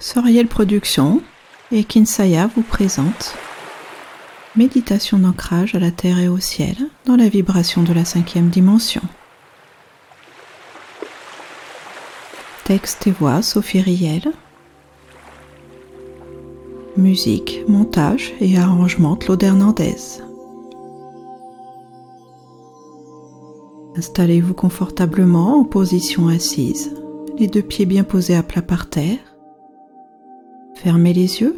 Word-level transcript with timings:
Soriel 0.00 0.48
Productions 0.48 1.22
et 1.70 1.84
Kinsaya 1.84 2.48
vous 2.48 2.62
présente 2.62 3.36
Méditation 4.56 5.18
d'ancrage 5.18 5.74
à 5.74 5.78
la 5.78 5.90
terre 5.90 6.18
et 6.18 6.28
au 6.28 6.38
ciel 6.38 6.76
dans 7.06 7.16
la 7.16 7.28
vibration 7.28 7.82
de 7.82 7.92
la 7.92 8.04
cinquième 8.04 8.48
dimension. 8.48 9.02
Texte 12.64 13.06
et 13.06 13.12
voix 13.12 13.40
Sophie 13.42 13.80
Riel. 13.80 14.32
Musique, 16.96 17.60
montage 17.68 18.32
et 18.40 18.58
arrangement 18.58 19.16
Claude 19.16 19.42
Hernandez. 19.42 19.96
Installez-vous 23.96 24.54
confortablement 24.54 25.60
en 25.60 25.64
position 25.64 26.28
assise, 26.28 26.94
les 27.38 27.46
deux 27.46 27.62
pieds 27.62 27.86
bien 27.86 28.02
posés 28.02 28.36
à 28.36 28.42
plat 28.42 28.62
par 28.62 28.88
terre. 28.88 29.33
Fermez 30.84 31.14
les 31.14 31.40
yeux 31.40 31.56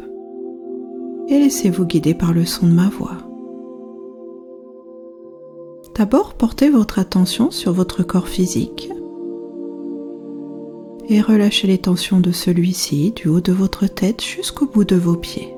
et 1.27 1.37
laissez-vous 1.37 1.83
guider 1.83 2.13
par 2.13 2.31
le 2.31 2.45
son 2.45 2.65
de 2.65 2.71
ma 2.71 2.87
voix. 2.87 3.17
D'abord, 5.95 6.35
portez 6.35 6.69
votre 6.69 6.97
attention 6.97 7.51
sur 7.51 7.73
votre 7.73 8.03
corps 8.03 8.29
physique 8.29 8.89
et 11.09 11.19
relâchez 11.19 11.67
les 11.67 11.77
tensions 11.77 12.21
de 12.21 12.31
celui-ci 12.31 13.11
du 13.11 13.27
haut 13.27 13.41
de 13.41 13.51
votre 13.51 13.85
tête 13.87 14.23
jusqu'au 14.23 14.65
bout 14.65 14.85
de 14.85 14.95
vos 14.95 15.17
pieds. 15.17 15.53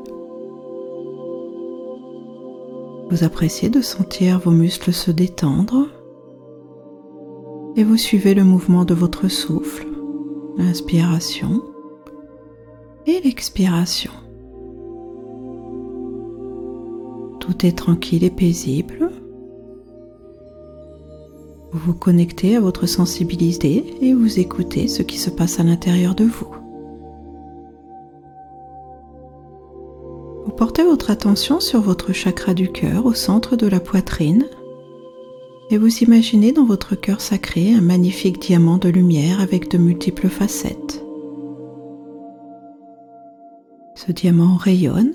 Vous 3.12 3.23
appréciez 3.23 3.70
de 3.70 3.81
sentir 3.81 4.40
vos 4.40 4.50
muscles 4.50 4.94
se 4.94 5.12
détendre 5.12 5.86
et 7.76 7.84
vous 7.84 7.98
suivez 7.98 8.34
le 8.34 8.44
mouvement 8.44 8.84
de 8.84 8.95
votre 8.95 9.28
souffle, 9.28 9.86
l'inspiration 10.58 11.62
l'expiration. 13.18 14.12
Tout 17.39 17.66
est 17.66 17.78
tranquille 17.78 18.23
et 18.23 18.30
paisible. 18.30 19.11
Vous 21.72 21.80
vous 21.80 21.94
connectez 21.94 22.56
à 22.56 22.59
votre 22.59 22.86
sensibilité 22.86 23.84
et 24.02 24.14
vous 24.14 24.39
écoutez 24.39 24.88
ce 24.88 25.02
qui 25.02 25.17
se 25.17 25.30
passe 25.30 25.59
à 25.59 25.64
l'intérieur 25.64 26.16
de 26.16 26.25
vous. 26.25 26.53
Vous 30.45 30.52
portez 30.56 30.84
votre 30.84 31.12
attention 31.12 31.59
sur 31.59 31.81
votre 31.81 32.14
chakra 32.14 32.53
du 32.53 32.72
cœur 32.72 33.06
au 33.06 33.14
centre 33.14 33.56
de 33.56 33.67
la 33.67 33.80
poitrine 33.80 34.45
et 35.72 35.78
vous 35.78 36.03
imaginez 36.03 36.52
dans 36.52 36.66
votre 36.66 36.95
cœur 36.95 37.22
sacré 37.22 37.73
un 37.73 37.81
magnifique 37.81 38.41
diamant 38.41 38.78
de 38.78 38.89
lumière 38.89 39.39
avec 39.39 39.69
de 39.69 39.78
multiples 39.78 40.30
facettes. 40.30 41.06
Ce 44.05 44.14
diamant 44.14 44.55
rayonne 44.55 45.11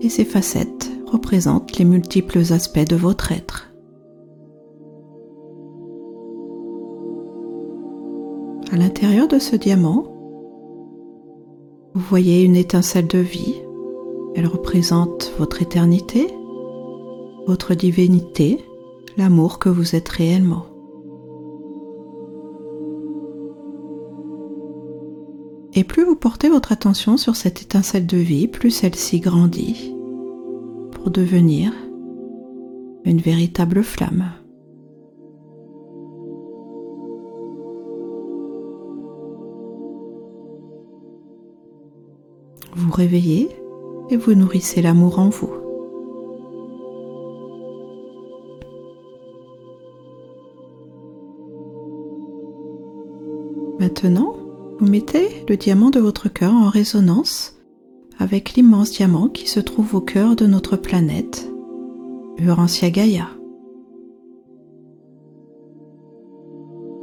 et 0.00 0.08
ses 0.08 0.24
facettes 0.24 0.90
représentent 1.04 1.76
les 1.76 1.84
multiples 1.84 2.38
aspects 2.50 2.88
de 2.88 2.96
votre 2.96 3.30
être. 3.30 3.70
À 8.72 8.78
l'intérieur 8.78 9.28
de 9.28 9.38
ce 9.38 9.54
diamant, 9.54 10.04
vous 11.92 12.00
voyez 12.08 12.42
une 12.42 12.56
étincelle 12.56 13.06
de 13.06 13.18
vie. 13.18 13.56
Elle 14.34 14.46
représente 14.46 15.34
votre 15.38 15.60
éternité, 15.60 16.26
votre 17.46 17.74
divinité, 17.74 18.64
l'amour 19.18 19.58
que 19.58 19.68
vous 19.68 19.94
êtes 19.94 20.08
réellement. 20.08 20.67
Et 25.78 25.84
plus 25.84 26.04
vous 26.04 26.16
portez 26.16 26.48
votre 26.48 26.72
attention 26.72 27.16
sur 27.16 27.36
cette 27.36 27.62
étincelle 27.62 28.04
de 28.04 28.16
vie, 28.16 28.48
plus 28.48 28.72
celle-ci 28.72 29.20
grandit 29.20 29.94
pour 30.90 31.12
devenir 31.12 31.72
une 33.04 33.20
véritable 33.20 33.84
flamme. 33.84 34.32
Vous 42.74 42.90
réveillez 42.90 43.48
et 44.10 44.16
vous 44.16 44.34
nourrissez 44.34 44.82
l'amour 44.82 45.20
en 45.20 45.28
vous. 45.28 45.52
Maintenant, 53.78 54.34
vous 54.80 54.86
mettez 54.86 55.37
le 55.48 55.56
diamant 55.56 55.88
de 55.88 55.98
votre 55.98 56.28
cœur 56.28 56.52
en 56.52 56.68
résonance 56.68 57.54
avec 58.18 58.52
l'immense 58.52 58.90
diamant 58.90 59.28
qui 59.28 59.48
se 59.48 59.60
trouve 59.60 59.94
au 59.94 60.00
cœur 60.00 60.36
de 60.36 60.46
notre 60.46 60.76
planète, 60.76 61.50
Urantia 62.36 62.90
Gaia. 62.90 63.28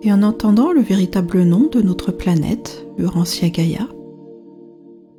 Et 0.04 0.14
en 0.14 0.22
entendant 0.22 0.72
le 0.72 0.82
véritable 0.82 1.42
nom 1.42 1.68
de 1.72 1.82
notre 1.82 2.12
planète, 2.12 2.86
Urantia 3.00 3.50
Gaia, 3.50 3.88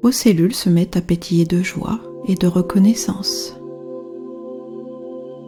vos 0.02 0.12
cellules 0.12 0.54
se 0.54 0.68
mettent 0.68 0.96
à 0.96 1.00
pétiller 1.00 1.46
de 1.46 1.62
joie 1.62 1.98
et 2.28 2.36
de 2.36 2.46
reconnaissance. 2.46 3.56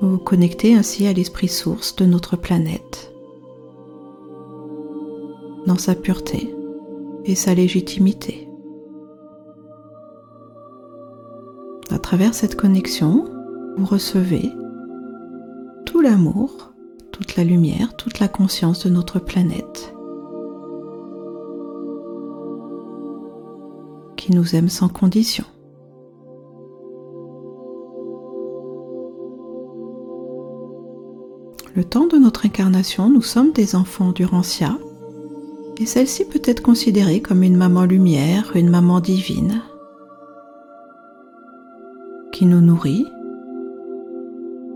Vous 0.00 0.10
vous 0.10 0.18
connectez 0.18 0.74
ainsi 0.74 1.06
à 1.06 1.12
l'esprit 1.12 1.48
source 1.48 1.94
de 1.94 2.06
notre 2.06 2.36
planète 2.36 3.12
dans 5.66 5.78
sa 5.78 5.94
pureté 5.94 6.57
et 7.28 7.34
sa 7.34 7.54
légitimité. 7.54 8.48
À 11.90 11.98
travers 11.98 12.34
cette 12.34 12.56
connexion, 12.56 13.26
vous 13.76 13.84
recevez 13.84 14.50
tout 15.84 16.00
l'amour, 16.00 16.72
toute 17.12 17.36
la 17.36 17.44
lumière, 17.44 17.94
toute 17.96 18.18
la 18.18 18.28
conscience 18.28 18.84
de 18.86 18.90
notre 18.90 19.18
planète 19.18 19.94
qui 24.16 24.34
nous 24.34 24.56
aime 24.56 24.70
sans 24.70 24.88
condition. 24.88 25.44
Le 31.74 31.84
temps 31.84 32.06
de 32.06 32.16
notre 32.16 32.46
incarnation, 32.46 33.10
nous 33.10 33.22
sommes 33.22 33.52
des 33.52 33.76
enfants 33.76 34.12
d'Urantia 34.12 34.78
et 35.80 35.86
celle-ci 35.86 36.24
peut 36.24 36.42
être 36.44 36.62
considérée 36.62 37.20
comme 37.20 37.42
une 37.42 37.56
maman 37.56 37.84
lumière, 37.84 38.52
une 38.56 38.68
maman 38.68 39.00
divine, 39.00 39.62
qui 42.32 42.46
nous 42.46 42.60
nourrit, 42.60 43.06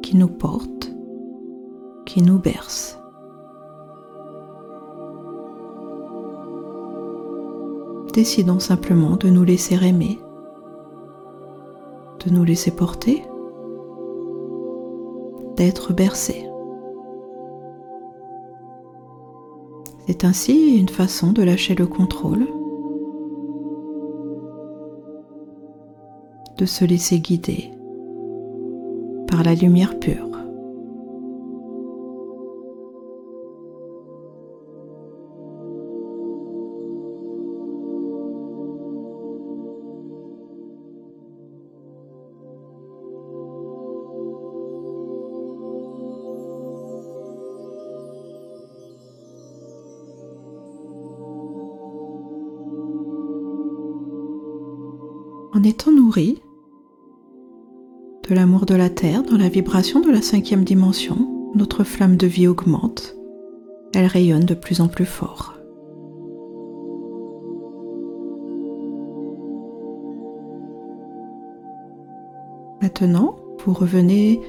qui 0.02 0.16
nous 0.16 0.28
porte, 0.28 0.92
qui 2.06 2.22
nous 2.22 2.38
berce. 2.38 2.98
Décidons 8.12 8.60
simplement 8.60 9.16
de 9.16 9.28
nous 9.28 9.42
laisser 9.42 9.82
aimer, 9.84 10.20
de 12.24 12.30
nous 12.30 12.44
laisser 12.44 12.70
porter, 12.70 13.24
d'être 15.56 15.92
bercés. 15.92 16.51
C'est 20.06 20.24
ainsi 20.24 20.76
une 20.76 20.88
façon 20.88 21.32
de 21.32 21.42
lâcher 21.42 21.74
le 21.74 21.86
contrôle, 21.86 22.46
de 26.58 26.66
se 26.66 26.84
laisser 26.84 27.20
guider 27.20 27.70
par 29.28 29.44
la 29.44 29.54
lumière 29.54 29.98
pure. 29.98 30.31
En 55.52 55.62
étant 55.62 55.92
nourri 55.92 56.42
de 58.28 58.34
l'amour 58.34 58.66
de 58.66 58.74
la 58.74 58.88
Terre 58.88 59.22
dans 59.22 59.36
la 59.36 59.48
vibration 59.48 60.00
de 60.00 60.10
la 60.10 60.22
cinquième 60.22 60.64
dimension, 60.64 61.50
notre 61.54 61.84
flamme 61.84 62.16
de 62.16 62.26
vie 62.26 62.46
augmente, 62.46 63.14
elle 63.94 64.06
rayonne 64.06 64.44
de 64.44 64.54
plus 64.54 64.80
en 64.80 64.88
plus 64.88 65.04
fort. 65.04 65.54
Maintenant, 72.80 73.36
vous 73.64 73.74
revenez 73.74 74.40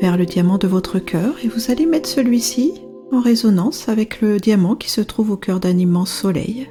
vers 0.00 0.16
le 0.16 0.26
diamant 0.26 0.58
de 0.58 0.66
votre 0.66 0.98
cœur 0.98 1.34
et 1.44 1.48
vous 1.48 1.70
allez 1.70 1.86
mettre 1.86 2.08
celui-ci 2.08 2.82
en 3.12 3.20
résonance 3.20 3.88
avec 3.88 4.20
le 4.20 4.38
diamant 4.38 4.74
qui 4.74 4.90
se 4.90 5.00
trouve 5.00 5.30
au 5.30 5.36
cœur 5.36 5.60
d'un 5.60 5.76
immense 5.76 6.10
soleil 6.10 6.68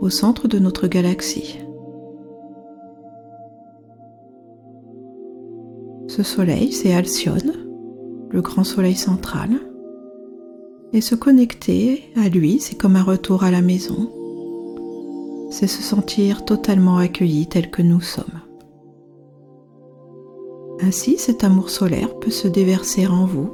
au 0.00 0.10
centre 0.10 0.48
de 0.48 0.58
notre 0.58 0.88
galaxie. 0.88 1.60
Ce 6.14 6.22
soleil, 6.22 6.72
c'est 6.72 6.92
Alcyone, 6.92 7.54
le 8.28 8.42
grand 8.42 8.64
soleil 8.64 8.96
central. 8.96 9.48
Et 10.92 11.00
se 11.00 11.14
connecter 11.14 12.12
à 12.16 12.28
lui, 12.28 12.60
c'est 12.60 12.76
comme 12.76 12.96
un 12.96 13.02
retour 13.02 13.44
à 13.44 13.50
la 13.50 13.62
maison. 13.62 14.10
C'est 15.50 15.66
se 15.66 15.80
sentir 15.80 16.44
totalement 16.44 16.98
accueilli 16.98 17.46
tel 17.46 17.70
que 17.70 17.80
nous 17.80 18.02
sommes. 18.02 18.42
Ainsi, 20.82 21.16
cet 21.16 21.44
amour 21.44 21.70
solaire 21.70 22.14
peut 22.18 22.30
se 22.30 22.46
déverser 22.46 23.06
en 23.06 23.24
vous, 23.24 23.48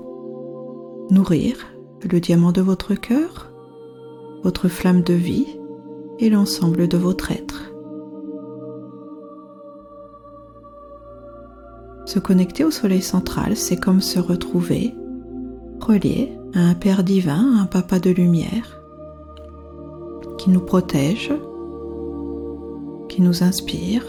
nourrir 1.11 1.65
le 2.11 2.19
diamant 2.19 2.51
de 2.51 2.61
votre 2.61 2.97
cœur, 2.97 3.53
votre 4.43 4.67
flamme 4.67 5.03
de 5.03 5.15
vie 5.15 5.61
et 6.19 6.29
l'ensemble 6.29 6.89
de 6.89 6.99
votre 6.99 7.31
être. 7.31 7.73
Se 12.09 12.19
connecter 12.19 12.65
au 12.65 12.71
soleil 12.71 13.03
central, 13.03 13.55
c'est 13.55 13.77
comme 13.77 14.01
se 14.01 14.19
retrouver 14.19 14.95
relié 15.79 16.33
à 16.55 16.61
un 16.61 16.73
Père 16.73 17.05
divin, 17.05 17.59
à 17.59 17.61
un 17.65 17.67
Papa 17.67 17.99
de 17.99 18.09
lumière, 18.09 18.81
qui 20.39 20.49
nous 20.49 20.63
protège, 20.63 21.31
qui 23.11 23.21
nous 23.21 23.43
inspire, 23.43 24.03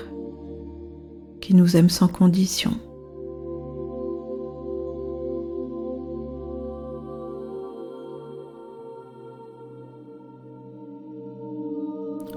qui 1.42 1.54
nous 1.54 1.76
aime 1.76 1.90
sans 1.90 2.08
condition. 2.08 2.72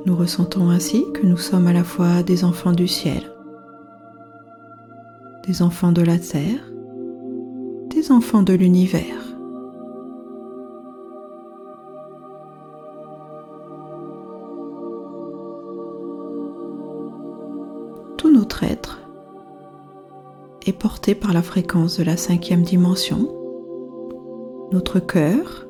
Nous 0.06 0.16
ressentons 0.16 0.70
ainsi 0.70 1.04
que 1.14 1.24
nous 1.24 1.36
sommes 1.36 1.68
à 1.68 1.72
la 1.72 1.84
fois 1.84 2.24
des 2.24 2.42
enfants 2.42 2.72
du 2.72 2.88
ciel 2.88 3.32
des 5.46 5.62
enfants 5.62 5.92
de 5.92 6.02
la 6.02 6.18
terre, 6.18 6.72
des 7.90 8.12
enfants 8.12 8.42
de 8.42 8.52
l'univers. 8.52 9.02
Tout 18.16 18.30
notre 18.30 18.62
être 18.62 19.00
est 20.64 20.72
porté 20.72 21.14
par 21.14 21.32
la 21.32 21.42
fréquence 21.42 21.98
de 21.98 22.04
la 22.04 22.16
cinquième 22.16 22.62
dimension. 22.62 23.28
Notre 24.70 25.00
cœur, 25.00 25.66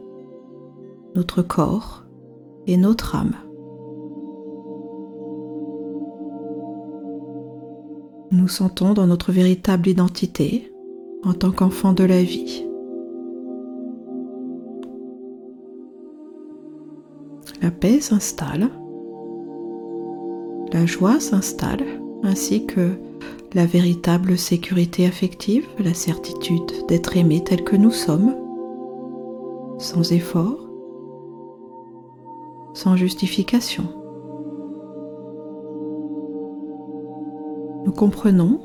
notre 1.15 1.43
corps 1.43 2.05
et 2.67 2.77
notre 2.77 3.17
âme. 3.17 3.35
Nous 8.43 8.49
sentons 8.49 8.93
dans 8.93 9.07
notre 9.07 9.31
véritable 9.31 9.89
identité 9.89 10.73
en 11.23 11.33
tant 11.33 11.53
qu'enfant 11.53 11.93
de 11.93 12.03
la 12.03 12.25
vie. 12.25 12.67
La 17.63 17.71
paix 17.71 18.01
s'installe, 18.01 18.69
la 20.73 20.87
joie 20.87 21.21
s'installe, 21.21 21.85
ainsi 22.25 22.67
que 22.67 22.91
la 23.55 23.65
véritable 23.65 24.37
sécurité 24.37 25.07
affective, 25.07 25.69
la 25.79 25.95
certitude 25.95 26.73
d'être 26.89 27.17
aimé 27.17 27.45
tel 27.45 27.63
que 27.63 27.77
nous 27.77 27.93
sommes, 27.93 28.35
sans 29.79 30.11
effort, 30.11 30.69
sans 32.75 32.97
justification. 32.97 34.02
Comprenons 37.93 38.61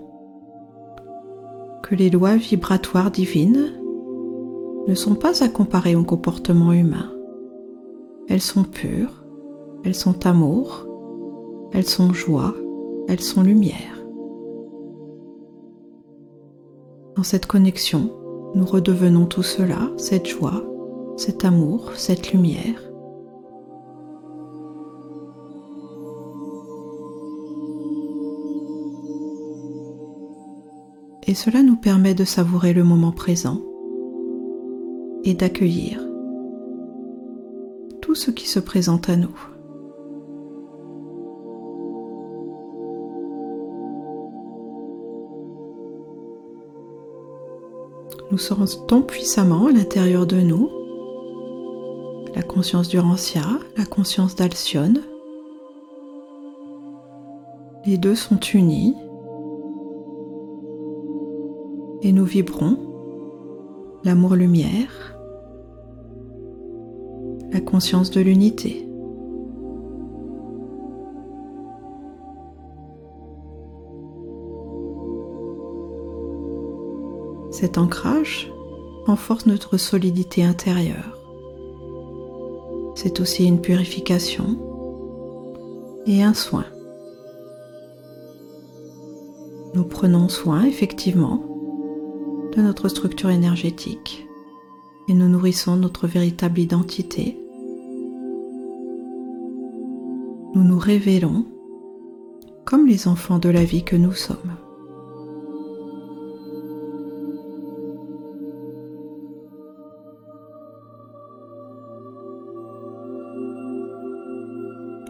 que 1.84 1.96
les 1.96 2.10
lois 2.10 2.36
vibratoires 2.36 3.12
divines 3.12 3.72
ne 4.88 4.96
sont 4.96 5.16
pas 5.16 5.44
à 5.44 5.50
comparer 5.50 5.96
au 5.96 6.04
comportement 6.04 6.74
humain. 6.74 7.12
Elles 8.28 8.42
sont 8.42 8.64
pures, 8.64 9.24
elles 9.84 9.96
sont 9.96 10.26
amour, 10.26 10.88
elles 11.72 11.86
sont 11.86 12.14
joie, 12.14 12.56
elles 13.08 13.22
sont 13.22 13.44
lumière. 13.44 14.04
Dans 17.16 17.24
cette 17.24 17.46
connexion, 17.46 18.12
nous 18.54 18.66
redevenons 18.66 19.26
tout 19.26 19.44
cela, 19.44 19.90
cette 19.98 20.28
joie, 20.28 20.64
cet 21.16 21.46
amour, 21.46 21.94
cette 21.96 22.32
lumière, 22.32 22.87
et 31.28 31.34
cela 31.34 31.62
nous 31.62 31.76
permet 31.76 32.14
de 32.14 32.24
savourer 32.24 32.74
le 32.74 32.86
moment 32.86 33.12
présent 33.12 33.62
et 35.26 35.34
d'accueillir 35.34 36.02
tout 38.02 38.16
ce 38.16 38.32
qui 38.32 38.48
se 38.48 38.60
présente 38.60 39.10
à 39.10 39.18
nous. 39.18 39.38
Nous 48.32 48.38
sentons 48.38 49.02
puissamment 49.02 49.68
à 49.68 49.72
l'intérieur 49.72 50.26
de 50.26 50.38
nous 50.38 50.70
la 52.36 52.44
conscience 52.44 52.88
d'Urantia, 52.88 53.46
la 53.78 53.86
conscience 53.86 54.36
d'Alcyone. 54.36 55.02
Les 57.86 57.98
deux 57.98 58.16
sont 58.16 58.40
unis 58.40 58.96
et 62.02 62.12
nous 62.12 62.26
vibrons 62.26 62.78
l'amour-lumière, 64.04 65.18
la 67.52 67.62
conscience 67.62 68.12
de 68.12 68.22
l'unité. 68.22 68.88
Cet 77.52 77.78
ancrage 77.78 78.52
renforce 79.08 79.48
notre 79.48 79.78
solidité 79.78 80.44
intérieure. 80.44 81.18
C'est 82.96 83.20
aussi 83.20 83.46
une 83.46 83.62
purification 83.62 84.58
et 86.06 86.24
un 86.24 86.34
soin. 86.34 86.66
Nous 89.74 89.84
prenons 89.84 90.30
soin 90.30 90.66
effectivement 90.66 91.47
notre 92.62 92.90
structure 92.90 93.30
énergétique 93.30 94.28
et 95.08 95.14
nous 95.14 95.30
nourrissons 95.30 95.76
notre 95.76 96.08
véritable 96.08 96.60
identité. 96.60 97.38
Nous 100.56 100.64
nous 100.64 100.80
révélons 100.80 101.46
comme 102.66 102.88
les 102.88 103.08
enfants 103.08 103.40
de 103.40 103.50
la 103.50 103.64
vie 103.64 103.84
que 103.84 103.96
nous 103.96 104.14
sommes. 104.14 104.58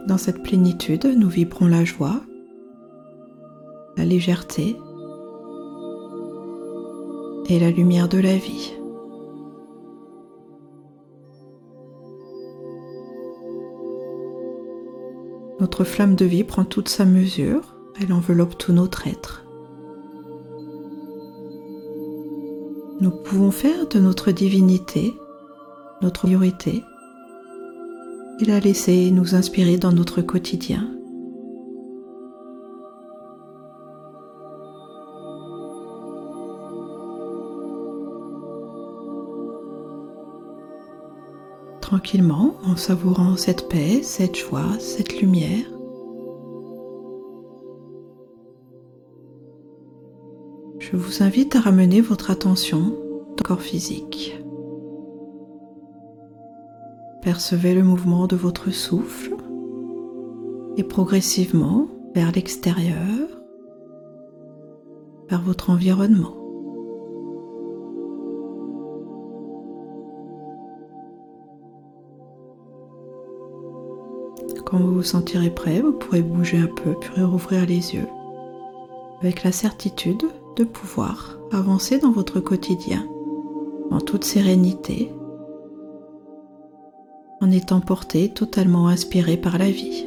Dans 0.06 0.16
cette 0.16 0.42
plénitude, 0.42 1.04
nous 1.04 1.28
vibrons 1.28 1.66
la 1.66 1.84
joie, 1.84 2.22
la 3.96 4.04
légèreté, 4.04 4.76
et 7.48 7.58
la 7.58 7.70
lumière 7.70 8.08
de 8.08 8.18
la 8.18 8.36
vie. 8.36 8.74
Notre 15.60 15.84
flamme 15.84 16.14
de 16.14 16.24
vie 16.24 16.44
prend 16.44 16.64
toute 16.64 16.88
sa 16.88 17.04
mesure, 17.04 17.74
elle 18.00 18.12
enveloppe 18.12 18.56
tout 18.58 18.72
notre 18.72 19.06
être. 19.08 19.44
Nous 23.00 23.10
pouvons 23.10 23.50
faire 23.50 23.88
de 23.88 23.98
notre 23.98 24.30
divinité 24.30 25.14
notre 26.02 26.20
priorité 26.20 26.84
et 28.40 28.44
la 28.44 28.60
laisser 28.60 29.10
nous 29.10 29.34
inspirer 29.34 29.78
dans 29.78 29.92
notre 29.92 30.22
quotidien. 30.22 30.97
Tranquillement 41.88 42.56
en 42.66 42.76
savourant 42.76 43.38
cette 43.38 43.66
paix, 43.70 44.02
cette 44.02 44.36
joie, 44.36 44.78
cette 44.78 45.22
lumière. 45.22 45.64
Je 50.80 50.98
vous 50.98 51.22
invite 51.22 51.56
à 51.56 51.60
ramener 51.60 52.02
votre 52.02 52.30
attention 52.30 52.94
au 53.30 53.42
corps 53.42 53.62
physique. 53.62 54.38
Percevez 57.22 57.72
le 57.74 57.82
mouvement 57.82 58.26
de 58.26 58.36
votre 58.36 58.70
souffle 58.70 59.36
et 60.76 60.84
progressivement 60.84 61.88
vers 62.14 62.32
l'extérieur, 62.32 63.30
vers 65.30 65.40
votre 65.40 65.70
environnement. 65.70 66.37
Quand 74.68 74.80
vous 74.80 74.96
vous 74.96 75.02
sentirez 75.02 75.48
prêt, 75.48 75.80
vous 75.80 75.92
pourrez 75.92 76.20
bouger 76.20 76.58
un 76.58 76.66
peu 76.66 76.94
puis 77.00 77.22
rouvrir 77.22 77.64
les 77.64 77.94
yeux 77.94 78.06
avec 79.22 79.42
la 79.42 79.50
certitude 79.50 80.22
de 80.56 80.64
pouvoir 80.64 81.38
avancer 81.52 81.98
dans 81.98 82.10
votre 82.10 82.38
quotidien 82.38 83.08
en 83.90 83.98
toute 83.98 84.24
sérénité 84.24 85.10
en 87.40 87.50
étant 87.50 87.80
porté 87.80 88.28
totalement 88.28 88.88
inspiré 88.88 89.38
par 89.38 89.56
la 89.56 89.70
vie. 89.70 90.04